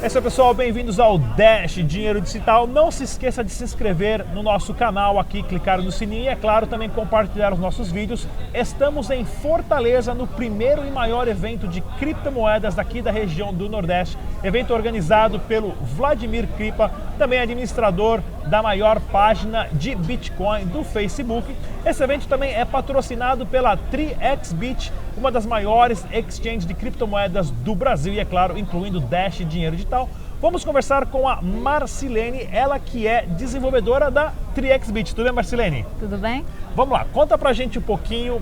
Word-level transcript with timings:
É 0.00 0.08
pessoal, 0.20 0.54
bem-vindos 0.54 1.00
ao 1.00 1.18
Dash 1.18 1.74
Dinheiro 1.74 2.20
Digital. 2.20 2.68
Não 2.68 2.88
se 2.88 3.02
esqueça 3.02 3.42
de 3.42 3.50
se 3.50 3.64
inscrever 3.64 4.24
no 4.32 4.44
nosso 4.44 4.72
canal 4.72 5.18
aqui, 5.18 5.42
clicar 5.42 5.82
no 5.82 5.90
sininho 5.90 6.22
e, 6.22 6.28
é 6.28 6.36
claro, 6.36 6.68
também 6.68 6.88
compartilhar 6.88 7.52
os 7.52 7.58
nossos 7.58 7.90
vídeos. 7.90 8.24
Estamos 8.54 9.10
em 9.10 9.24
Fortaleza, 9.24 10.14
no 10.14 10.24
primeiro 10.24 10.86
e 10.86 10.90
maior 10.90 11.26
evento 11.26 11.66
de 11.66 11.80
criptomoedas 11.98 12.76
daqui 12.76 13.02
da 13.02 13.10
região 13.10 13.52
do 13.52 13.68
Nordeste. 13.68 14.16
Evento 14.44 14.72
organizado 14.72 15.40
pelo 15.40 15.72
Vladimir 15.82 16.46
Kripa, 16.56 16.92
também 17.18 17.40
administrador 17.40 18.22
da 18.46 18.62
maior 18.62 19.00
página 19.00 19.68
de 19.72 19.94
Bitcoin 19.94 20.64
do 20.66 20.84
Facebook. 20.84 21.54
Esse 21.84 22.02
evento 22.02 22.26
também 22.28 22.54
é 22.54 22.64
patrocinado 22.64 23.44
pela 23.44 23.76
3xBit, 23.76 24.92
uma 25.16 25.30
das 25.30 25.44
maiores 25.44 26.06
exchanges 26.12 26.64
de 26.64 26.74
criptomoedas 26.74 27.50
do 27.50 27.74
Brasil 27.74 28.14
e, 28.14 28.20
é 28.20 28.24
claro, 28.24 28.56
incluindo 28.56 29.00
Dash 29.00 29.38
Dinheiro 29.38 29.74
Digital. 29.74 30.08
Vamos 30.40 30.64
conversar 30.64 31.06
com 31.06 31.28
a 31.28 31.42
Marcilene, 31.42 32.48
ela 32.52 32.78
que 32.78 33.08
é 33.08 33.26
desenvolvedora 33.26 34.08
da 34.10 34.32
3xBit. 34.56 35.08
Tudo 35.08 35.24
bem, 35.24 35.32
Marcilene? 35.32 35.84
Tudo 35.98 36.16
bem? 36.16 36.44
Vamos 36.76 36.92
lá, 36.96 37.04
conta 37.12 37.36
pra 37.36 37.52
gente 37.52 37.80
um 37.80 37.82
pouquinho. 37.82 38.40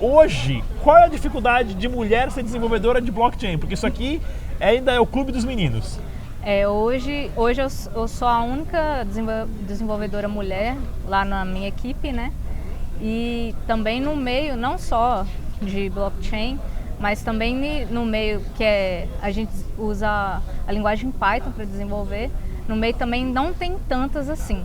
Hoje, 0.00 0.62
qual 0.84 0.96
é 0.96 1.04
a 1.04 1.08
dificuldade 1.08 1.74
de 1.74 1.88
mulher 1.88 2.30
ser 2.30 2.44
desenvolvedora 2.44 3.00
de 3.00 3.10
blockchain? 3.10 3.58
Porque 3.58 3.74
isso 3.74 3.86
aqui 3.86 4.22
ainda 4.60 4.92
é 4.92 5.00
o 5.00 5.06
clube 5.06 5.32
dos 5.32 5.44
meninos. 5.44 5.98
É, 6.50 6.66
hoje 6.66 7.30
hoje 7.36 7.60
eu, 7.60 7.68
eu 7.94 8.08
sou 8.08 8.26
a 8.26 8.40
única 8.40 9.04
desenvolvedora 9.66 10.26
mulher 10.28 10.78
lá 11.06 11.22
na 11.22 11.44
minha 11.44 11.68
equipe, 11.68 12.10
né? 12.10 12.32
E 13.02 13.54
também 13.66 14.00
no 14.00 14.16
meio, 14.16 14.56
não 14.56 14.78
só 14.78 15.26
de 15.60 15.90
blockchain, 15.90 16.58
mas 16.98 17.20
também 17.20 17.84
no 17.90 18.06
meio 18.06 18.40
que 18.56 18.64
é, 18.64 19.06
a 19.20 19.30
gente 19.30 19.52
usa 19.76 20.40
a 20.66 20.72
linguagem 20.72 21.10
Python 21.10 21.50
para 21.50 21.66
desenvolver, 21.66 22.30
no 22.66 22.76
meio 22.76 22.94
também 22.94 23.26
não 23.26 23.52
tem 23.52 23.76
tantas 23.86 24.30
assim. 24.30 24.64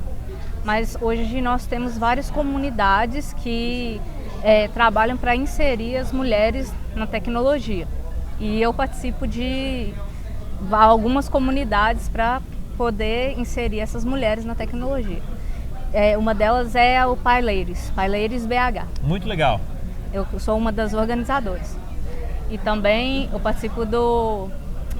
Mas 0.63 0.97
hoje 1.01 1.41
nós 1.41 1.65
temos 1.65 1.97
várias 1.97 2.31
comunidades 2.31 3.33
que 3.33 3.99
é, 4.41 4.69
trabalham 4.69 5.17
para 5.17 5.35
inserir 5.35 5.97
as 5.97 6.13
mulheres 6.13 6.73
na 6.95 7.05
tecnologia. 7.05 7.85
E 8.39 8.61
eu 8.61 8.73
participo 8.73 9.27
de 9.27 9.93
algumas 10.71 11.29
comunidades 11.29 12.09
para 12.09 12.41
poder 12.77 13.37
inserir 13.39 13.79
essas 13.79 14.03
mulheres 14.03 14.45
na 14.45 14.55
tecnologia. 14.55 15.21
É, 15.93 16.17
uma 16.17 16.33
delas 16.33 16.75
é 16.75 17.05
o 17.05 17.15
Paileiros, 17.15 17.91
Paileiros 17.91 18.45
BH. 18.45 18.87
Muito 19.03 19.27
legal. 19.27 19.61
Eu 20.11 20.25
sou 20.39 20.57
uma 20.57 20.71
das 20.71 20.93
organizadoras. 20.93 21.77
E 22.49 22.57
também 22.57 23.29
eu 23.31 23.39
participo 23.39 23.85
do, 23.85 24.49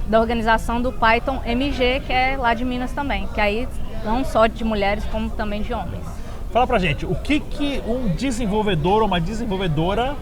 da 0.08 0.20
organização 0.20 0.80
do 0.80 0.92
Python 0.92 1.40
MG, 1.44 2.02
que 2.06 2.12
é 2.12 2.36
lá 2.36 2.54
de 2.54 2.64
Minas 2.64 2.92
também, 2.92 3.26
que 3.28 3.40
aí 3.40 3.68
não 4.04 4.24
só 4.24 4.46
de 4.46 4.62
mulheres, 4.64 5.04
como 5.06 5.30
também 5.30 5.62
de 5.62 5.72
homens. 5.72 6.04
Fala 6.52 6.66
pra 6.66 6.78
gente, 6.78 7.04
o 7.04 7.14
que, 7.16 7.40
que 7.40 7.82
um 7.86 8.08
desenvolvedor 8.14 9.02
ou 9.02 9.08
uma 9.08 9.20
desenvolvedora 9.20 10.14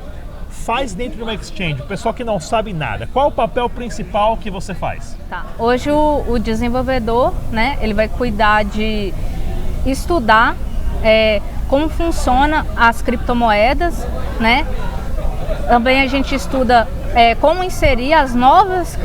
faz 0.62 0.94
dentro 0.94 1.16
de 1.16 1.22
uma 1.22 1.34
exchange? 1.34 1.82
O 1.82 1.86
pessoal 1.86 2.14
que 2.14 2.24
não 2.24 2.38
sabe 2.38 2.72
nada, 2.72 3.08
qual 3.12 3.28
o 3.28 3.32
papel 3.32 3.68
principal 3.68 4.36
que 4.36 4.50
você 4.50 4.74
faz? 4.74 5.16
Tá. 5.28 5.44
Hoje 5.58 5.90
o, 5.90 6.24
o 6.28 6.38
desenvolvedor, 6.38 7.34
né, 7.50 7.78
ele 7.80 7.92
vai 7.92 8.08
cuidar 8.08 8.64
de 8.64 9.12
estudar 9.84 10.56
é, 11.02 11.42
como 11.68 11.88
funciona 11.88 12.66
as 12.76 13.02
criptomoedas, 13.02 14.06
né? 14.38 14.66
Também 15.68 16.00
a 16.00 16.06
gente 16.06 16.34
estuda 16.34 16.88
é, 17.14 17.34
como 17.34 17.64
inserir 17.64 18.12
as 18.12 18.34
novas 18.34 18.96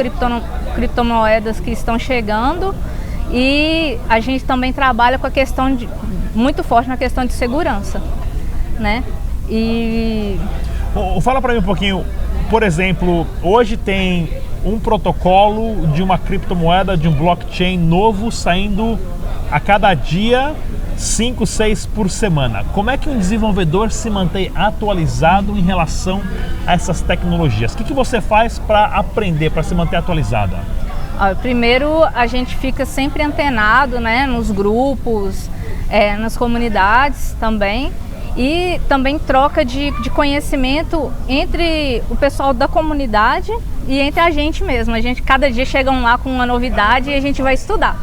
criptomoedas 0.75 1.59
que 1.59 1.71
estão 1.71 1.97
chegando 1.97 2.75
e 3.31 3.97
a 4.07 4.19
gente 4.19 4.45
também 4.45 4.71
trabalha 4.71 5.17
com 5.17 5.27
a 5.27 5.31
questão 5.31 5.75
de 5.75 5.89
muito 6.35 6.63
forte 6.63 6.87
na 6.87 6.97
questão 6.97 7.25
de 7.25 7.33
segurança, 7.33 8.01
né? 8.79 9.03
E 9.49 10.39
fala 11.21 11.41
para 11.41 11.53
mim 11.53 11.59
um 11.59 11.63
pouquinho, 11.63 12.05
por 12.49 12.63
exemplo, 12.63 13.27
hoje 13.41 13.77
tem 13.77 14.29
um 14.63 14.79
protocolo 14.79 15.87
de 15.87 16.01
uma 16.01 16.17
criptomoeda 16.17 16.97
de 16.97 17.07
um 17.07 17.11
blockchain 17.11 17.77
novo 17.77 18.31
saindo 18.31 18.99
a 19.51 19.59
cada 19.59 19.93
dia 19.93 20.55
5, 20.97 21.45
6 21.45 21.85
por 21.87 22.09
semana. 22.09 22.63
Como 22.73 22.89
é 22.89 22.97
que 22.97 23.09
um 23.09 23.17
desenvolvedor 23.17 23.91
se 23.91 24.09
mantém 24.09 24.51
atualizado 24.55 25.57
em 25.57 25.61
relação 25.61 26.21
a 26.65 26.73
essas 26.73 27.01
tecnologias? 27.01 27.73
O 27.73 27.77
que, 27.77 27.83
que 27.83 27.93
você 27.93 28.19
faz 28.19 28.59
para 28.59 28.85
aprender, 28.85 29.51
para 29.51 29.63
se 29.63 29.75
manter 29.75 29.97
atualizada? 29.97 30.57
Primeiro, 31.41 32.03
a 32.13 32.27
gente 32.27 32.55
fica 32.55 32.85
sempre 32.85 33.23
antenado 33.23 33.99
né, 33.99 34.27
nos 34.27 34.51
grupos, 34.51 35.49
é, 35.89 36.15
nas 36.15 36.37
comunidades 36.37 37.35
também 37.39 37.91
e 38.37 38.79
também 38.87 39.17
troca 39.17 39.65
de, 39.65 39.91
de 40.01 40.09
conhecimento 40.09 41.11
entre 41.27 42.03
o 42.09 42.15
pessoal 42.15 42.53
da 42.53 42.67
comunidade 42.67 43.51
e 43.87 43.99
entre 43.99 44.19
a 44.19 44.29
gente 44.29 44.63
mesmo. 44.63 44.93
A 44.93 45.01
gente 45.01 45.21
cada 45.21 45.49
dia 45.49 45.65
chegam 45.65 46.03
lá 46.03 46.17
com 46.17 46.29
uma 46.29 46.45
novidade 46.45 47.09
e 47.09 47.13
a 47.13 47.19
gente 47.19 47.41
vai 47.41 47.55
estudar 47.55 47.97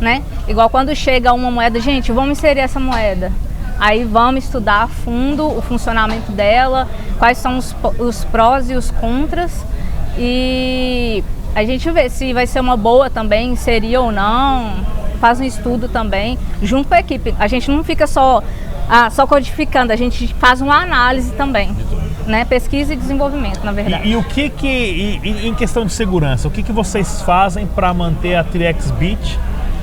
né? 0.00 0.22
Igual 0.46 0.70
quando 0.70 0.94
chega 0.94 1.32
uma 1.32 1.50
moeda, 1.50 1.80
gente, 1.80 2.12
vamos 2.12 2.38
inserir 2.38 2.60
essa 2.60 2.80
moeda. 2.80 3.32
Aí 3.78 4.04
vamos 4.04 4.44
estudar 4.44 4.82
a 4.82 4.88
fundo 4.88 5.46
o 5.46 5.62
funcionamento 5.62 6.32
dela, 6.32 6.88
quais 7.18 7.38
são 7.38 7.58
os, 7.58 7.74
os 7.98 8.24
prós 8.24 8.70
e 8.70 8.74
os 8.74 8.90
contras 8.90 9.64
e 10.16 11.22
a 11.54 11.64
gente 11.64 11.88
vê 11.90 12.10
se 12.10 12.32
vai 12.32 12.46
ser 12.46 12.58
uma 12.58 12.76
boa 12.76 13.08
também, 13.08 13.52
inserir 13.52 13.96
ou 13.98 14.10
não, 14.10 14.84
faz 15.18 15.40
um 15.40 15.44
estudo 15.44 15.88
também, 15.88 16.38
junto 16.62 16.88
com 16.88 16.94
a 16.94 17.00
equipe. 17.00 17.34
A 17.38 17.46
gente 17.46 17.70
não 17.70 17.84
fica 17.84 18.06
só, 18.06 18.42
ah, 18.88 19.10
só 19.10 19.26
codificando, 19.26 19.92
a 19.92 19.96
gente 19.96 20.34
faz 20.34 20.60
uma 20.60 20.82
análise 20.82 21.32
também. 21.32 21.70
Né? 22.26 22.44
Pesquisa 22.44 22.92
e 22.92 22.96
desenvolvimento, 22.96 23.64
na 23.64 23.72
verdade. 23.72 24.06
E, 24.06 24.12
e 24.12 24.16
o 24.16 24.22
que 24.22 24.50
que, 24.50 24.66
e, 24.66 25.48
em 25.48 25.54
questão 25.54 25.86
de 25.86 25.92
segurança, 25.92 26.46
o 26.46 26.50
que 26.50 26.62
que 26.62 26.72
vocês 26.72 27.22
fazem 27.22 27.66
para 27.66 27.92
manter 27.94 28.34
a 28.34 28.44
3xBit 28.44 29.38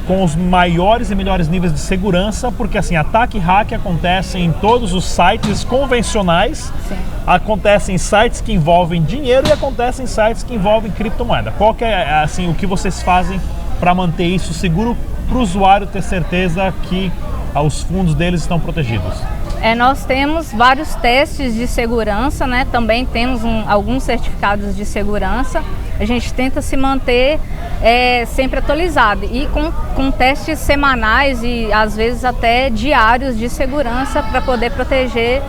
com 0.07 0.23
os 0.23 0.35
maiores 0.35 1.09
e 1.09 1.15
melhores 1.15 1.47
níveis 1.47 1.73
de 1.73 1.79
segurança, 1.79 2.51
porque 2.51 2.77
assim, 2.77 2.95
ataque 2.95 3.37
e 3.37 3.39
hack 3.39 3.73
acontecem 3.73 4.45
em 4.45 4.51
todos 4.51 4.93
os 4.93 5.05
sites 5.05 5.63
convencionais, 5.63 6.71
Sim. 6.87 6.95
acontecem 7.25 7.95
em 7.95 7.97
sites 7.97 8.41
que 8.41 8.53
envolvem 8.53 9.03
dinheiro 9.03 9.47
e 9.47 9.51
acontecem 9.51 10.05
em 10.05 10.07
sites 10.07 10.43
que 10.43 10.53
envolvem 10.53 10.91
criptomoeda. 10.91 11.51
Qual 11.57 11.73
que 11.73 11.83
é 11.83 12.21
assim, 12.21 12.49
o 12.49 12.53
que 12.53 12.65
vocês 12.65 13.01
fazem 13.01 13.41
para 13.79 13.93
manter 13.93 14.25
isso 14.25 14.53
seguro 14.53 14.95
para 15.25 15.37
o 15.37 15.41
usuário 15.41 15.87
ter 15.87 16.01
certeza 16.01 16.73
que 16.83 17.11
ah, 17.53 17.61
os 17.61 17.81
fundos 17.81 18.13
deles 18.13 18.41
estão 18.41 18.59
protegidos? 18.59 19.13
É, 19.61 19.73
nós 19.73 20.05
temos 20.05 20.51
vários 20.53 20.93
testes 20.95 21.55
de 21.55 21.65
segurança, 21.67 22.45
né? 22.45 22.67
também 22.71 23.05
temos 23.05 23.43
um, 23.43 23.63
alguns 23.67 24.03
certificados 24.03 24.75
de 24.75 24.85
segurança. 24.85 25.63
A 25.99 26.05
gente 26.05 26.33
tenta 26.33 26.61
se 26.61 26.75
manter 26.77 27.39
é, 27.81 28.25
sempre 28.25 28.59
atualizado 28.59 29.25
e 29.25 29.47
com, 29.47 29.71
com 29.95 30.11
testes 30.11 30.59
semanais 30.59 31.41
e 31.41 31.71
às 31.71 31.95
vezes 31.95 32.23
até 32.23 32.69
diários 32.69 33.37
de 33.37 33.49
segurança 33.49 34.21
para 34.21 34.41
poder 34.41 34.71
proteger 34.71 35.41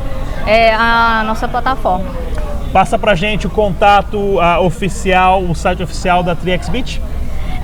é, 0.47 0.73
a 0.75 1.25
nossa 1.27 1.49
plataforma. 1.49 2.09
Passa 2.73 2.99
para 2.99 3.15
gente 3.15 3.47
o 3.47 3.51
contato 3.51 4.17
uh, 4.17 4.63
oficial, 4.63 5.43
o 5.43 5.55
site 5.55 5.83
oficial 5.83 6.23
da 6.23 6.35
TriXBit. 6.35 7.01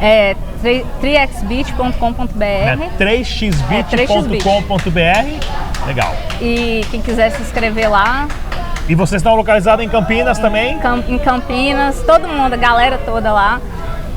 É 0.02 0.36
3xbit.com.br. 0.62 2.42
É 2.42 2.76
3xbit.com.br. 2.98 4.98
É, 4.98 5.86
Legal. 5.86 6.14
E 6.40 6.84
quem 6.90 7.00
quiser 7.00 7.30
se 7.30 7.40
inscrever 7.40 7.88
lá, 7.88 8.26
e 8.88 8.94
vocês 8.94 9.20
estão 9.20 9.36
localizados 9.36 9.84
em 9.84 9.88
Campinas 9.88 10.38
também? 10.38 10.76
Em 11.08 11.18
Campinas, 11.18 12.02
todo 12.02 12.26
mundo, 12.26 12.52
a 12.52 12.56
galera 12.56 12.98
toda 12.98 13.32
lá. 13.32 13.60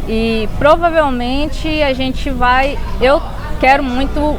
E 0.08 0.50
provavelmente 0.58 1.84
a 1.84 1.94
gente 1.94 2.30
vai. 2.30 2.78
Eu 3.00 3.22
quero 3.60 3.84
muito 3.84 4.38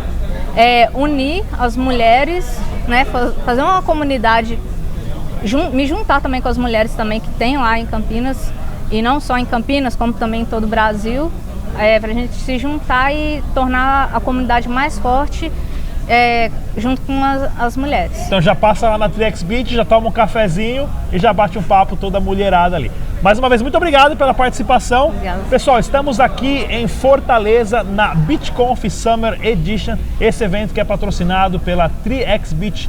é, 0.57 0.91
unir 0.95 1.45
as 1.59 1.77
mulheres, 1.77 2.59
né? 2.89 3.07
Fazer 3.45 3.63
uma 3.63 3.83
comunidade, 3.83 4.59
jun, 5.45 5.71
me 5.71 5.87
juntar 5.87 6.21
também 6.21 6.41
com 6.41 6.49
as 6.49 6.59
mulheres 6.59 6.93
também 6.95 7.21
que 7.21 7.31
tem 7.31 7.57
lá 7.57 7.79
em 7.79 7.87
Campinas. 7.87 8.53
E 8.91 9.03
não 9.03 9.21
só 9.21 9.37
em 9.37 9.45
Campinas, 9.45 9.97
como 9.97 10.13
também 10.13 10.43
em 10.43 10.45
todo 10.45 10.65
o 10.65 10.69
Brasil. 10.69 11.31
É, 11.79 12.01
para 12.01 12.11
a 12.11 12.15
gente 12.15 12.33
se 12.33 12.59
juntar 12.59 13.13
e 13.13 13.43
tornar 13.55 14.11
a 14.15 14.19
comunidade 14.19 14.67
mais 14.67 14.99
forte 14.99 15.53
é, 16.09 16.51
junto 16.77 17.03
com 17.03 17.23
as, 17.23 17.51
as, 17.59 17.77
mulheres. 17.77 18.27
Então 18.27 18.41
já 18.41 18.55
passa 18.55 18.89
lá 18.89 18.99
na 18.99 19.09
Trix 19.09 19.43
Beach, 19.43 19.75
já 19.75 19.85
toma 19.85 20.09
um 20.09 20.13
cafezinho 20.13 20.89
e 21.13 21.19
já 21.19 21.33
bate 21.33 21.59
um 21.59 21.63
papo 21.63 21.97
toda 21.97 22.21
mulherada 22.21 22.77
ali. 22.77 22.91
Mais 23.23 23.39
uma 23.39 23.49
vez, 23.49 23.63
muito 23.63 23.77
obrigado 23.77 24.17
pela 24.17 24.33
participação. 24.33 25.09
Obrigada. 25.09 25.41
Pessoal, 25.51 25.79
estamos 25.79 26.21
aqui 26.21 26.67
em 26.71 26.87
Fortaleza 26.87 27.83
na 27.83 28.15
BitConf 28.15 28.89
Summer 28.91 29.39
Edition, 29.43 29.97
esse 30.21 30.45
evento 30.45 30.73
que 30.73 30.81
é 30.81 30.85
patrocinado 30.85 31.59
pela 31.59 31.91
3x 32.05 32.55
Beach 32.55 32.89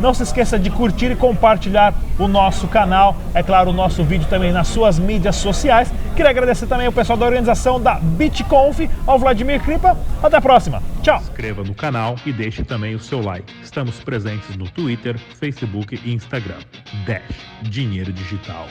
Não 0.00 0.14
se 0.14 0.22
esqueça 0.22 0.58
de 0.58 0.70
curtir 0.70 1.10
e 1.10 1.16
compartilhar 1.16 1.94
o 2.18 2.26
nosso 2.26 2.66
canal, 2.68 3.16
é 3.34 3.42
claro, 3.42 3.70
o 3.70 3.72
nosso 3.72 4.02
vídeo 4.02 4.26
também 4.28 4.50
nas 4.50 4.68
suas 4.68 4.98
mídias 4.98 5.36
sociais. 5.36 5.92
Queria 6.16 6.30
agradecer 6.30 6.66
também 6.66 6.88
o 6.88 6.92
pessoal 6.92 7.18
da 7.18 7.26
organização 7.26 7.80
da 7.80 7.94
BitConf, 7.96 8.80
ao 9.06 9.18
Vladimir 9.18 9.60
Kripa. 9.60 9.96
Até 10.22 10.36
a 10.36 10.40
próxima. 10.40 10.82
Tchau. 11.02 11.18
Inscreva 11.18 11.62
no 11.62 11.74
canal 11.74 12.16
e 12.24 12.32
deixe 12.32 12.64
também 12.64 12.94
o 12.94 13.00
seu 13.00 13.20
like. 13.20 13.52
Estamos 13.62 13.96
presentes 14.00 14.56
no 14.56 14.68
Twitter, 14.70 15.18
Facebook 15.18 16.00
e 16.02 16.12
Instagram. 16.12 16.58
Dash 17.06 17.22
Dinheiro 17.62 18.12
Digital. 18.12 18.66